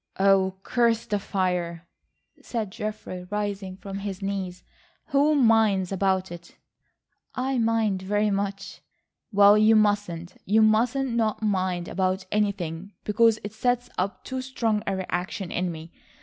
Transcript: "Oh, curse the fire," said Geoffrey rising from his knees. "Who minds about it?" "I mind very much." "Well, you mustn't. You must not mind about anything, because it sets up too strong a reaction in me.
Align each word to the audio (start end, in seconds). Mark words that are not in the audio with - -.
"Oh, 0.19 0.55
curse 0.63 1.05
the 1.05 1.19
fire," 1.19 1.85
said 2.41 2.71
Geoffrey 2.71 3.25
rising 3.29 3.77
from 3.77 3.99
his 3.99 4.19
knees. 4.23 4.63
"Who 5.09 5.35
minds 5.35 5.91
about 5.91 6.31
it?" 6.31 6.57
"I 7.35 7.59
mind 7.59 8.01
very 8.01 8.31
much." 8.31 8.81
"Well, 9.31 9.59
you 9.59 9.75
mustn't. 9.75 10.41
You 10.43 10.63
must 10.63 10.95
not 10.95 11.43
mind 11.43 11.87
about 11.87 12.25
anything, 12.31 12.93
because 13.03 13.37
it 13.43 13.53
sets 13.53 13.91
up 13.99 14.23
too 14.23 14.41
strong 14.41 14.81
a 14.87 14.95
reaction 14.95 15.51
in 15.51 15.71
me. 15.71 15.91